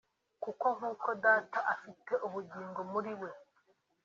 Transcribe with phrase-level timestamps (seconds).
[0.43, 3.29] «kuko nk’uko Data afite ubugingo muri we